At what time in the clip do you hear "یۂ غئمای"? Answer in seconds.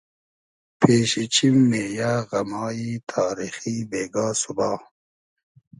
1.99-2.81